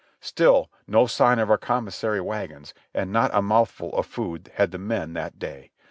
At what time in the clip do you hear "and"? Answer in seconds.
2.91-3.11